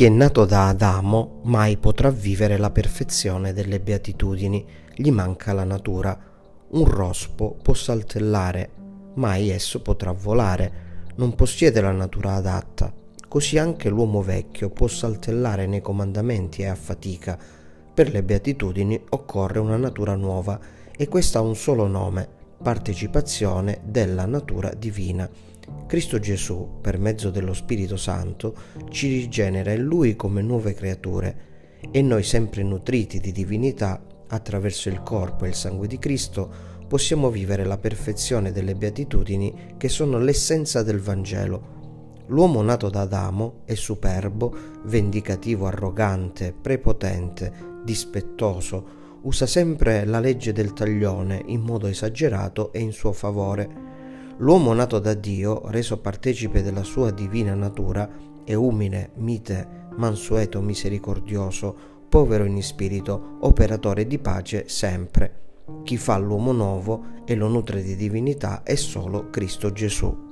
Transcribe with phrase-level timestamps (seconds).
[0.00, 4.64] Chi è nato da Adamo mai potrà vivere la perfezione delle beatitudini,
[4.94, 6.18] gli manca la natura.
[6.70, 8.70] Un rospo può saltellare,
[9.16, 12.90] mai esso potrà volare, non possiede la natura adatta.
[13.28, 17.38] Così anche l'uomo vecchio può saltellare nei comandamenti e a fatica.
[17.92, 20.58] Per le beatitudini occorre una natura nuova
[20.96, 25.28] e questa ha un solo nome, partecipazione della natura divina.
[25.86, 28.54] Cristo Gesù, per mezzo dello Spirito Santo,
[28.90, 31.48] ci rigenera in Lui come nuove creature
[31.90, 37.30] e noi sempre nutriti di divinità attraverso il corpo e il sangue di Cristo possiamo
[37.30, 41.78] vivere la perfezione delle beatitudini che sono l'essenza del Vangelo.
[42.26, 44.54] L'uomo nato da Adamo è superbo,
[44.84, 47.52] vendicativo, arrogante, prepotente,
[47.84, 53.90] dispettoso, usa sempre la legge del taglione in modo esagerato e in suo favore
[54.40, 58.08] L'uomo nato da Dio, reso partecipe della sua divina natura,
[58.42, 61.76] è umile, mite, mansueto, misericordioso,
[62.08, 65.64] povero in spirito, operatore di pace sempre.
[65.84, 70.29] Chi fa l'uomo nuovo e lo nutre di divinità è solo Cristo Gesù.